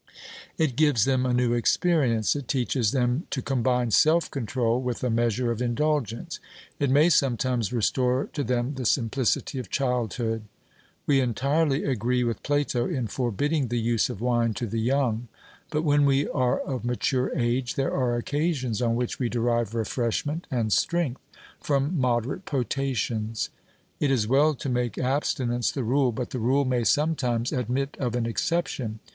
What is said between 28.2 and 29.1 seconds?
exception.